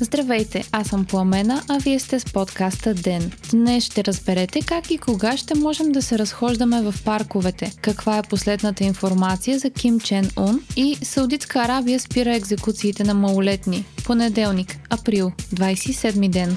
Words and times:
Здравейте, 0.00 0.64
аз 0.72 0.88
съм 0.88 1.04
Пламена, 1.04 1.62
а 1.68 1.78
вие 1.78 1.98
сте 1.98 2.20
с 2.20 2.24
подкаста 2.24 2.94
Ден. 2.94 3.32
Днес 3.50 3.84
ще 3.84 4.04
разберете 4.04 4.60
как 4.66 4.90
и 4.90 4.98
кога 4.98 5.36
ще 5.36 5.54
можем 5.54 5.92
да 5.92 6.02
се 6.02 6.18
разхождаме 6.18 6.82
в 6.82 6.94
парковете, 7.04 7.72
каква 7.80 8.18
е 8.18 8.22
последната 8.22 8.84
информация 8.84 9.58
за 9.58 9.70
Ким 9.70 10.00
Чен 10.00 10.30
Ун 10.36 10.60
и 10.76 10.96
Саудитска 11.02 11.60
Арабия 11.60 12.00
спира 12.00 12.34
екзекуциите 12.34 13.04
на 13.04 13.14
малолетни. 13.14 13.84
Понеделник, 14.04 14.76
април, 14.90 15.32
27 15.54 16.28
ден. 16.28 16.56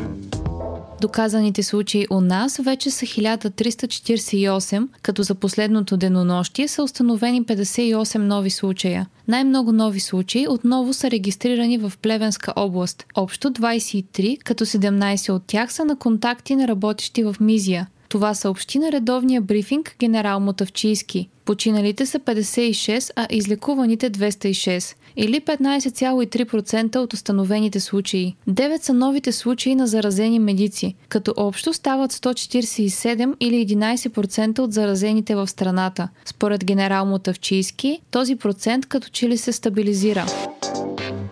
Доказаните 1.01 1.63
случаи 1.63 2.07
у 2.11 2.21
нас 2.21 2.57
вече 2.57 2.91
са 2.91 3.05
1348, 3.05 4.87
като 5.01 5.23
за 5.23 5.35
последното 5.35 5.97
денонощие 5.97 6.67
са 6.67 6.83
установени 6.83 7.43
58 7.43 8.17
нови 8.17 8.49
случая. 8.49 9.07
Най-много 9.27 9.71
нови 9.71 9.99
случаи 9.99 10.47
отново 10.47 10.93
са 10.93 11.11
регистрирани 11.11 11.77
в 11.77 11.93
Плевенска 12.01 12.53
област. 12.55 13.05
Общо 13.15 13.51
23, 13.51 14.37
като 14.43 14.65
17 14.65 15.31
от 15.31 15.43
тях 15.47 15.73
са 15.73 15.85
на 15.85 15.95
контакти 15.95 16.55
на 16.55 16.67
работещи 16.67 17.23
в 17.23 17.35
Мизия. 17.39 17.87
Това 18.11 18.33
съобщи 18.33 18.79
на 18.79 18.91
редовния 18.91 19.41
брифинг 19.41 19.95
генерал 19.99 20.39
Мотавчийски. 20.39 21.29
Починалите 21.45 22.05
са 22.05 22.19
56, 22.19 23.11
а 23.15 23.27
излекуваните 23.29 24.11
206 24.11 24.95
или 25.15 25.41
15,3% 25.41 26.95
от 26.95 27.13
установените 27.13 27.79
случаи. 27.79 28.35
9 28.49 28.81
са 28.81 28.93
новите 28.93 29.31
случаи 29.31 29.75
на 29.75 29.87
заразени 29.87 30.39
медици, 30.39 30.95
като 31.09 31.33
общо 31.37 31.73
стават 31.73 32.13
147 32.13 33.35
или 33.39 33.67
11% 33.67 34.59
от 34.59 34.73
заразените 34.73 35.35
в 35.35 35.47
страната. 35.47 36.09
Според 36.25 36.65
генерал 36.65 37.05
Мотавчийски, 37.05 37.99
този 38.11 38.35
процент 38.35 38.85
като 38.85 39.09
че 39.09 39.29
ли 39.29 39.37
се 39.37 39.51
стабилизира. 39.51 40.25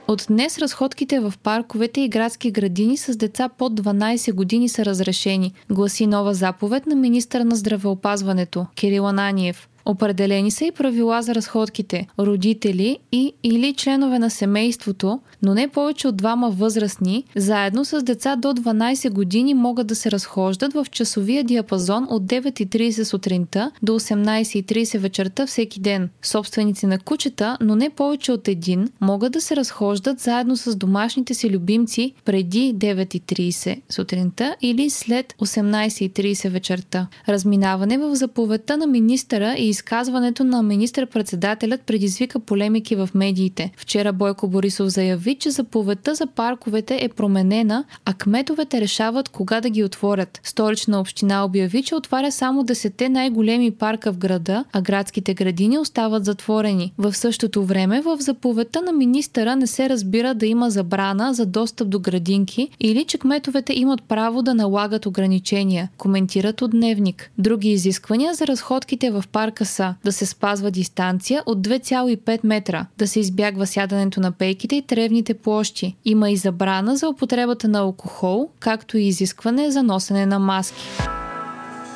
От 0.09 0.25
днес 0.29 0.57
разходките 0.57 1.19
в 1.19 1.33
парковете 1.43 2.01
и 2.01 2.09
градски 2.09 2.51
градини 2.51 2.97
с 2.97 3.17
деца 3.17 3.49
под 3.49 3.81
12 3.81 4.33
години 4.33 4.69
са 4.69 4.85
разрешени, 4.85 5.53
гласи 5.71 6.07
нова 6.07 6.33
заповед 6.33 6.85
на 6.85 6.95
министър 6.95 7.41
на 7.41 7.55
здравеопазването 7.55 8.65
Кирил 8.75 9.07
Ананиев. 9.07 9.69
Определени 9.89 10.51
са 10.51 10.65
и 10.65 10.71
правила 10.71 11.21
за 11.21 11.35
разходките. 11.35 12.07
Родители 12.19 12.97
и 13.11 13.33
или 13.43 13.73
членове 13.73 14.19
на 14.19 14.29
семейството, 14.29 15.19
но 15.41 15.53
не 15.53 15.67
повече 15.67 16.07
от 16.07 16.17
двама 16.17 16.49
възрастни, 16.49 17.23
заедно 17.35 17.85
с 17.85 18.03
деца 18.03 18.35
до 18.35 18.47
12 18.47 19.09
години 19.09 19.53
могат 19.53 19.87
да 19.87 19.95
се 19.95 20.11
разхождат 20.11 20.73
в 20.73 20.85
часовия 20.91 21.43
диапазон 21.43 22.07
от 22.09 22.23
9.30 22.23 23.03
сутринта 23.03 23.71
до 23.81 23.99
18.30 23.99 24.97
вечерта 24.97 25.47
всеки 25.47 25.79
ден. 25.79 26.09
Собственици 26.21 26.85
на 26.85 26.99
кучета, 26.99 27.57
но 27.61 27.75
не 27.75 27.89
повече 27.89 28.31
от 28.31 28.47
един, 28.47 28.89
могат 29.01 29.31
да 29.31 29.41
се 29.41 29.55
разхождат 29.55 30.19
заедно 30.19 30.57
с 30.57 30.75
домашните 30.75 31.33
си 31.33 31.49
любимци 31.49 32.13
преди 32.25 32.75
9.30 32.75 33.81
сутринта 33.89 34.55
или 34.61 34.89
след 34.89 35.33
18.30 35.41 36.49
вечерта. 36.49 37.07
Разминаване 37.29 37.97
в 37.97 38.15
заповедта 38.15 38.77
на 38.77 38.87
министъра 38.87 39.55
и 39.57 39.78
изказването 39.79 40.43
на 40.43 40.63
министър-председателят 40.63 41.81
предизвика 41.81 42.39
полемики 42.39 42.95
в 42.95 43.09
медиите. 43.15 43.71
Вчера 43.77 44.13
Бойко 44.13 44.47
Борисов 44.47 44.87
заяви, 44.87 45.35
че 45.35 45.51
заповедта 45.51 46.15
за 46.15 46.27
парковете 46.27 46.99
е 47.01 47.09
променена, 47.09 47.83
а 48.05 48.13
кметовете 48.13 48.81
решават 48.81 49.29
кога 49.29 49.61
да 49.61 49.69
ги 49.69 49.83
отворят. 49.83 50.39
Столична 50.43 50.99
община 50.99 51.45
обяви, 51.45 51.83
че 51.83 51.95
отваря 51.95 52.31
само 52.31 52.63
10 52.63 53.07
най-големи 53.07 53.71
парка 53.71 54.13
в 54.13 54.17
града, 54.17 54.65
а 54.73 54.81
градските 54.81 55.33
градини 55.33 55.77
остават 55.77 56.25
затворени. 56.25 56.93
В 56.97 57.13
същото 57.13 57.65
време 57.65 58.01
в 58.01 58.17
заповедта 58.19 58.81
на 58.81 58.91
министъра 58.91 59.55
не 59.55 59.67
се 59.67 59.89
разбира 59.89 60.33
да 60.33 60.45
има 60.45 60.69
забрана 60.69 61.33
за 61.33 61.45
достъп 61.45 61.89
до 61.89 61.99
градинки 61.99 62.69
или 62.79 63.05
че 63.05 63.17
кметовете 63.17 63.73
имат 63.73 64.03
право 64.03 64.41
да 64.41 64.53
налагат 64.53 65.05
ограничения, 65.05 65.89
коментират 65.97 66.61
от 66.61 66.71
дневник. 66.71 67.31
Други 67.37 67.69
изисквания 67.69 68.33
за 68.33 68.47
разходките 68.47 69.11
в 69.11 69.23
парка 69.31 69.65
са 69.69 69.95
да 70.03 70.11
се 70.11 70.25
спазва 70.25 70.71
дистанция 70.71 71.43
от 71.45 71.67
2,5 71.67 72.39
метра, 72.43 72.85
да 72.97 73.07
се 73.07 73.19
избягва 73.19 73.67
сядането 73.67 74.19
на 74.19 74.31
пейките 74.31 74.75
и 74.75 74.81
тревните 74.81 75.33
площи. 75.33 75.95
Има 76.05 76.29
и 76.29 76.35
забрана 76.35 76.97
за 76.97 77.09
употребата 77.09 77.67
на 77.67 77.79
алкохол, 77.79 78.49
както 78.59 78.97
и 78.97 79.07
изискване 79.07 79.71
за 79.71 79.83
носене 79.83 80.25
на 80.25 80.39
маски. 80.39 80.81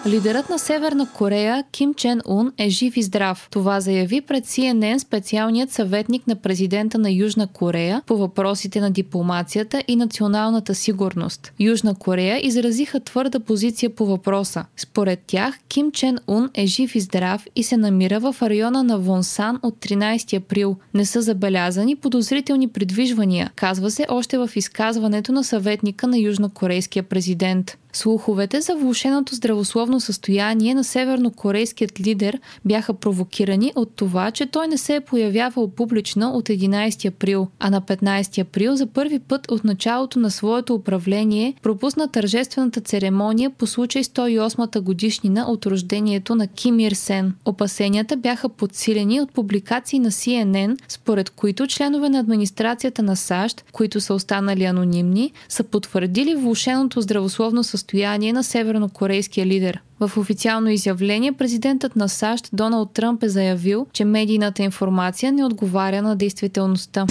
Лидерът 0.07 0.49
на 0.49 0.59
Северна 0.59 1.07
Корея 1.13 1.63
Ким 1.71 1.93
Чен 1.93 2.21
Ун 2.25 2.51
е 2.57 2.69
жив 2.69 2.97
и 2.97 3.03
здрав. 3.03 3.47
Това 3.51 3.79
заяви 3.79 4.21
пред 4.21 4.45
CNN 4.45 4.97
специалният 4.97 5.71
съветник 5.71 6.27
на 6.27 6.35
президента 6.35 6.97
на 6.97 7.11
Южна 7.11 7.47
Корея 7.47 8.01
по 8.05 8.17
въпросите 8.17 8.81
на 8.81 8.91
дипломацията 8.91 9.83
и 9.87 9.95
националната 9.95 10.75
сигурност. 10.75 11.53
Южна 11.59 11.95
Корея 11.95 12.45
изразиха 12.45 12.99
твърда 12.99 13.39
позиция 13.39 13.89
по 13.89 14.05
въпроса. 14.05 14.65
Според 14.77 15.19
тях 15.27 15.59
Ким 15.67 15.91
Чен 15.91 16.17
Ун 16.27 16.49
е 16.53 16.65
жив 16.65 16.95
и 16.95 16.99
здрав 16.99 17.45
и 17.55 17.63
се 17.63 17.77
намира 17.77 18.19
в 18.19 18.35
района 18.41 18.83
на 18.83 18.97
Вонсан 18.99 19.59
от 19.61 19.75
13 19.75 20.37
април. 20.37 20.75
Не 20.93 21.05
са 21.05 21.21
забелязани 21.21 21.95
подозрителни 21.95 22.67
придвижвания, 22.67 23.51
казва 23.55 23.91
се 23.91 24.05
още 24.09 24.37
в 24.37 24.49
изказването 24.55 25.31
на 25.31 25.43
съветника 25.43 26.07
на 26.07 26.17
южнокорейския 26.17 27.03
президент. 27.03 27.77
Слуховете 27.95 28.61
за 28.61 28.75
влушеното 28.75 29.35
здравословно 29.35 29.99
състояние 29.99 30.73
на 30.73 30.83
севернокорейският 30.83 31.99
лидер 31.99 32.39
бяха 32.65 32.93
провокирани 32.93 33.71
от 33.75 33.95
това, 33.95 34.31
че 34.31 34.45
той 34.45 34.67
не 34.67 34.77
се 34.77 34.95
е 34.95 35.01
появявал 35.01 35.67
публично 35.67 36.29
от 36.29 36.49
11 36.49 37.07
април, 37.07 37.47
а 37.59 37.69
на 37.69 37.81
15 37.81 38.41
април 38.41 38.75
за 38.75 38.85
първи 38.85 39.19
път 39.19 39.51
от 39.51 39.63
началото 39.63 40.19
на 40.19 40.31
своето 40.31 40.75
управление 40.75 41.53
пропусна 41.61 42.07
тържествената 42.07 42.81
церемония 42.81 43.49
по 43.49 43.67
случай 43.67 44.03
108-та 44.03 44.81
годишнина 44.81 45.45
от 45.47 45.65
рождението 45.65 46.35
на 46.35 46.47
Ким 46.47 46.79
Ир 46.79 46.91
Сен. 46.91 47.35
Опасенията 47.45 48.17
бяха 48.17 48.49
подсилени 48.49 49.21
от 49.21 49.31
публикации 49.31 49.99
на 49.99 50.11
CNN, 50.11 50.77
според 50.87 51.29
които 51.29 51.67
членове 51.67 52.09
на 52.09 52.19
администрацията 52.19 53.03
на 53.03 53.15
САЩ, 53.15 53.65
които 53.71 54.01
са 54.01 54.13
останали 54.13 54.63
анонимни, 54.63 55.31
са 55.49 55.63
потвърдили 55.63 56.35
влушеното 56.35 57.01
здравословно 57.01 57.63
състояние 57.63 57.82
състояние 57.83 58.33
на 58.33 58.43
севернокорейския 58.43 59.45
лидер. 59.45 59.81
В 59.99 60.17
официално 60.17 60.69
изявление 60.69 61.31
президентът 61.31 61.95
на 61.95 62.09
САЩ 62.09 62.49
Доналд 62.53 62.93
Тръмп 62.93 63.23
е 63.23 63.29
заявил, 63.29 63.87
че 63.93 64.05
медийната 64.05 64.63
информация 64.63 65.31
не 65.31 65.45
отговаря 65.45 66.01
на 66.01 66.15
действителността. 66.15 67.05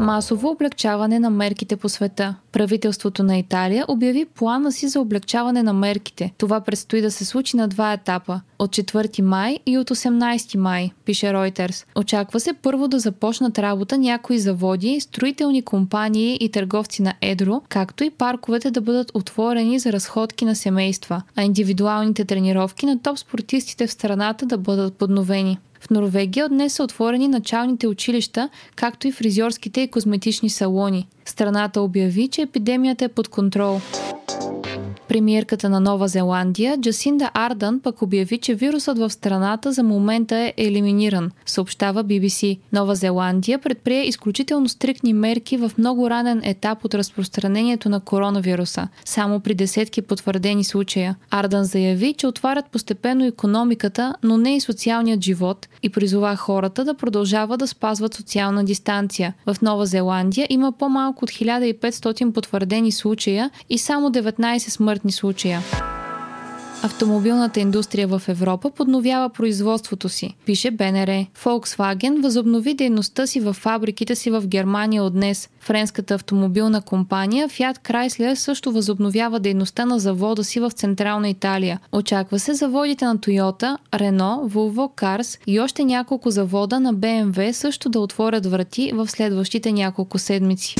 Масово 0.00 0.50
облегчаване 0.50 1.18
на 1.18 1.30
мерките 1.30 1.76
по 1.76 1.88
света. 1.88 2.34
Правителството 2.52 3.22
на 3.22 3.38
Италия 3.38 3.84
обяви 3.88 4.24
плана 4.24 4.72
си 4.72 4.88
за 4.88 5.00
облегчаване 5.00 5.62
на 5.62 5.72
мерките. 5.72 6.32
Това 6.38 6.60
предстои 6.60 7.00
да 7.00 7.10
се 7.10 7.24
случи 7.24 7.56
на 7.56 7.68
два 7.68 7.92
етапа 7.92 8.40
от 8.58 8.70
4 8.70 9.22
май 9.22 9.58
и 9.66 9.78
от 9.78 9.90
18 9.90 10.56
май, 10.56 10.90
пише 11.04 11.26
Reuters. 11.26 11.86
Очаква 11.96 12.40
се 12.40 12.52
първо 12.52 12.88
да 12.88 12.98
започнат 12.98 13.58
работа 13.58 13.98
някои 13.98 14.38
заводи, 14.38 15.00
строителни 15.00 15.62
компании 15.62 16.38
и 16.40 16.48
търговци 16.48 17.02
на 17.02 17.14
едро, 17.20 17.62
както 17.68 18.04
и 18.04 18.10
парковете 18.10 18.70
да 18.70 18.80
бъдат 18.80 19.10
отворени 19.14 19.78
за 19.78 19.92
разходки 19.92 20.44
на 20.44 20.56
семейства, 20.56 21.22
а 21.36 21.42
индивидуалните 21.42 22.24
тренировки 22.24 22.86
на 22.86 23.02
топ 23.02 23.18
спортистите 23.18 23.86
в 23.86 23.92
страната 23.92 24.46
да 24.46 24.58
бъдат 24.58 24.94
подновени. 24.94 25.58
В 25.80 25.90
Норвегия 25.90 26.48
днес 26.48 26.72
са 26.72 26.82
отворени 26.82 27.28
началните 27.28 27.86
училища, 27.86 28.48
както 28.76 29.08
и 29.08 29.12
фризьорските 29.12 29.80
и 29.80 29.88
козметични 29.88 30.50
салони. 30.50 31.08
Страната 31.24 31.80
обяви, 31.80 32.28
че 32.28 32.42
епидемията 32.42 33.04
е 33.04 33.08
под 33.08 33.28
контрол. 33.28 33.80
Премиерката 35.10 35.68
на 35.68 35.80
Нова 35.80 36.08
Зеландия 36.08 36.78
Джасинда 36.80 37.30
Ардън 37.34 37.80
пък 37.80 38.02
обяви, 38.02 38.38
че 38.38 38.54
вирусът 38.54 38.98
в 38.98 39.10
страната 39.10 39.72
за 39.72 39.82
момента 39.82 40.36
е 40.36 40.54
елиминиран, 40.56 41.30
съобщава 41.46 42.04
BBC. 42.04 42.58
Нова 42.72 42.94
Зеландия 42.94 43.58
предприе 43.58 44.06
изключително 44.06 44.68
стрикни 44.68 45.12
мерки 45.12 45.56
в 45.56 45.72
много 45.78 46.10
ранен 46.10 46.40
етап 46.44 46.84
от 46.84 46.94
разпространението 46.94 47.88
на 47.88 48.00
коронавируса, 48.00 48.88
само 49.04 49.40
при 49.40 49.54
десетки 49.54 50.02
потвърдени 50.02 50.64
случая. 50.64 51.16
Ардън 51.30 51.64
заяви, 51.64 52.14
че 52.14 52.26
отварят 52.26 52.66
постепенно 52.72 53.24
економиката, 53.24 54.14
но 54.22 54.36
не 54.36 54.56
и 54.56 54.60
социалният 54.60 55.24
живот 55.24 55.68
и 55.82 55.88
призова 55.88 56.36
хората 56.36 56.84
да 56.84 56.94
продължават 56.94 57.60
да 57.60 57.66
спазват 57.66 58.14
социална 58.14 58.64
дистанция. 58.64 59.34
В 59.46 59.56
Нова 59.62 59.86
Зеландия 59.86 60.46
има 60.50 60.72
по-малко 60.72 61.24
от 61.24 61.30
1500 61.30 62.32
потвърдени 62.32 62.92
случая 62.92 63.50
и 63.70 63.78
само 63.78 64.10
19 64.10 64.58
смъртни 64.58 64.99
случая. 65.08 65.62
Автомобилната 66.82 67.60
индустрия 67.60 68.08
в 68.08 68.22
Европа 68.28 68.70
подновява 68.70 69.28
производството 69.28 70.08
си, 70.08 70.36
пише 70.46 70.70
БНР. 70.70 71.26
Volkswagen 71.44 72.22
възобнови 72.22 72.74
дейността 72.74 73.26
си 73.26 73.40
в 73.40 73.52
фабриките 73.52 74.14
си 74.14 74.30
в 74.30 74.46
Германия 74.46 75.02
от 75.02 75.12
днес. 75.12 75.48
Френската 75.60 76.14
автомобилна 76.14 76.82
компания 76.82 77.48
Fiat 77.48 77.78
Chrysler 77.78 78.34
също 78.34 78.72
възобновява 78.72 79.40
дейността 79.40 79.84
на 79.84 79.98
завода 79.98 80.44
си 80.44 80.60
в 80.60 80.70
Централна 80.70 81.28
Италия. 81.28 81.80
Очаква 81.92 82.38
се 82.38 82.54
заводите 82.54 83.04
на 83.04 83.18
Toyota, 83.18 83.76
Renault, 83.92 84.52
Volvo 84.52 85.02
Cars 85.02 85.40
и 85.46 85.60
още 85.60 85.84
няколко 85.84 86.30
завода 86.30 86.80
на 86.80 86.94
BMW 86.94 87.52
също 87.52 87.88
да 87.88 88.00
отворят 88.00 88.46
врати 88.46 88.92
в 88.94 89.08
следващите 89.08 89.72
няколко 89.72 90.18
седмици. 90.18 90.74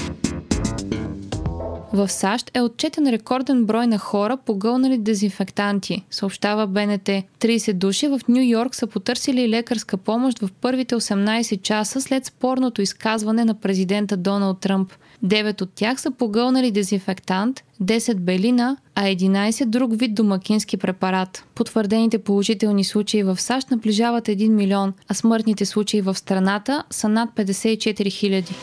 В 1.92 2.08
САЩ 2.08 2.50
е 2.54 2.60
отчетен 2.60 3.08
рекорден 3.08 3.64
брой 3.64 3.87
на 3.87 3.98
хора 3.98 4.37
погълнали 4.37 4.98
дезинфектанти, 4.98 6.04
съобщава 6.10 6.66
БНТ. 6.66 7.08
30 7.40 7.72
души 7.72 8.08
в 8.08 8.20
Нью 8.28 8.42
Йорк 8.42 8.75
са 8.75 8.87
потърсили 8.87 9.48
лекарска 9.48 9.96
помощ 9.96 10.38
в 10.38 10.48
първите 10.60 10.94
18 10.94 11.62
часа 11.62 12.00
след 12.00 12.25
спорното 12.25 12.82
изказване 12.82 13.44
на 13.44 13.54
президента 13.54 14.16
Доналд 14.16 14.60
Тръмп. 14.60 14.92
9 15.25 15.62
от 15.62 15.70
тях 15.75 16.00
са 16.00 16.10
погълнали 16.10 16.70
дезинфектант, 16.70 17.62
10 17.82 18.14
белина, 18.14 18.76
а 18.94 19.02
11 19.02 19.64
друг 19.64 19.90
вид 19.94 20.14
домакински 20.14 20.76
препарат. 20.76 21.44
Потвърдените 21.54 22.19
положителни 22.19 22.84
случаи 22.84 23.22
в 23.22 23.40
САЩ 23.40 23.70
наближават 23.70 24.26
1 24.26 24.48
милион, 24.48 24.92
а 25.08 25.14
смъртните 25.14 25.66
случаи 25.66 26.00
в 26.00 26.14
страната 26.14 26.84
са 26.90 27.08
над 27.08 27.31
54 27.37 28.10
хиляди. 28.10 28.54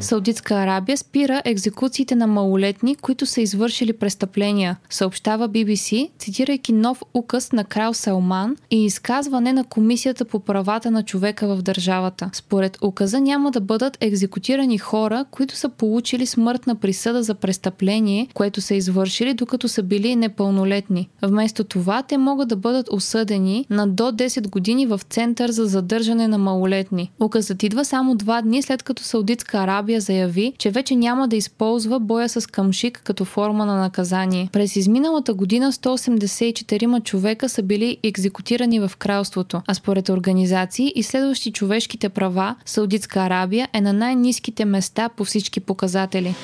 Саудитска 0.00 0.54
Арабия 0.54 0.98
спира 0.98 1.42
екзекуциите 1.44 2.14
на 2.14 2.26
малолетни, 2.26 2.96
които 2.96 3.26
са 3.26 3.40
извършили 3.40 3.92
престъпления, 3.92 4.76
съобщава 4.90 5.48
BBC, 5.48 6.10
цитирайки 6.18 6.72
нов 6.72 7.02
указ 7.14 7.52
на 7.52 7.64
крал 7.64 7.94
Салман 7.94 8.56
и 8.70 8.84
изказване 8.84 9.52
на 9.52 9.64
Комисията 9.64 10.24
по 10.24 10.40
правата 10.40 10.90
на 10.90 11.02
човека 11.02 11.56
в 11.56 11.62
държавата. 11.62 12.30
Според 12.32 12.78
указа 12.82 13.20
няма 13.20 13.50
да 13.50 13.60
бъдат 13.60 13.98
екзекутирани 14.00 14.78
хора, 14.78 15.24
които 15.30 15.56
са 15.56 15.68
получили 15.68 16.26
смъртна 16.26 16.74
присъда 16.74 17.22
за 17.22 17.34
престъпление, 17.34 18.28
което 18.34 18.60
са 18.60 18.74
извършили 18.74 19.34
докато 19.34 19.68
са 19.68 19.82
били 19.82 20.16
непълнолетни. 20.16 21.08
Вместо 21.22 21.64
това 21.64 22.02
те 22.02 22.18
могат 22.18 22.48
да 22.48 22.56
бъдат 22.56 22.88
осъдени 22.92 23.66
на 23.70 23.86
до 23.86 24.12
10 24.12 24.48
години 24.48 24.86
в 24.86 25.00
Център 25.10 25.50
за 25.50 25.66
задържане 25.66 26.28
на 26.28 26.38
малолетни. 26.38 27.10
Указът 27.20 27.62
идва 27.62 27.84
само 27.84 28.14
два 28.14 28.42
дни 28.42 28.62
след 28.62 28.82
като 28.82 29.02
Саудитска 29.02 29.58
Арабия 29.58 29.93
Арабия 29.94 30.00
заяви, 30.00 30.52
че 30.58 30.70
вече 30.70 30.96
няма 30.96 31.28
да 31.28 31.36
използва 31.36 32.00
боя 32.00 32.28
с 32.28 32.46
камшик 32.50 33.00
като 33.04 33.24
форма 33.24 33.66
на 33.66 33.76
наказание. 33.76 34.48
През 34.52 34.76
изминалата 34.76 35.34
година 35.34 35.72
184 35.72 37.02
човека 37.02 37.48
са 37.48 37.62
били 37.62 37.98
екзекутирани 38.02 38.80
в 38.80 38.92
кралството, 38.98 39.62
а 39.66 39.74
според 39.74 40.08
организации, 40.08 40.92
изследващи 40.94 41.52
човешките 41.52 42.08
права, 42.08 42.56
Саудитска 42.64 43.20
Арабия 43.20 43.68
е 43.72 43.80
на 43.80 43.92
най-низките 43.92 44.64
места 44.64 45.08
по 45.08 45.24
всички 45.24 45.60
показатели. 45.60 46.34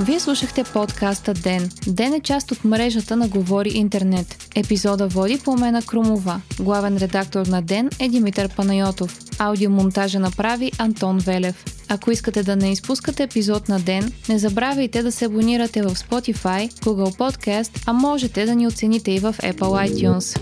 Вие 0.00 0.20
слушахте 0.20 0.64
подкаста 0.64 1.34
Ден. 1.34 1.70
Ден 1.86 2.14
е 2.14 2.20
част 2.20 2.52
от 2.52 2.64
мрежата 2.64 3.16
на 3.16 3.28
Говори 3.28 3.70
Интернет. 3.74 4.36
Епизода 4.54 5.08
води 5.08 5.38
по 5.44 5.56
мена 5.56 5.82
Крумова. 5.82 6.40
Главен 6.60 6.96
редактор 6.96 7.46
на 7.46 7.62
Ден 7.62 7.90
е 8.00 8.08
Димитър 8.08 8.48
Панайотов. 8.56 9.18
Аудиомонтажа 9.38 10.20
направи 10.20 10.72
Антон 10.78 11.18
Велев. 11.18 11.64
Ако 11.88 12.10
искате 12.10 12.42
да 12.42 12.56
не 12.56 12.72
изпускате 12.72 13.22
епизод 13.22 13.68
на 13.68 13.80
ден, 13.80 14.12
не 14.28 14.38
забравяйте 14.38 15.02
да 15.02 15.12
се 15.12 15.24
абонирате 15.24 15.82
в 15.82 15.90
Spotify, 15.90 16.72
Google 16.72 17.16
Podcast, 17.16 17.82
а 17.86 17.92
можете 17.92 18.46
да 18.46 18.54
ни 18.54 18.66
оцените 18.66 19.12
и 19.12 19.18
в 19.18 19.34
Apple 19.42 19.90
iTunes. 19.90 20.40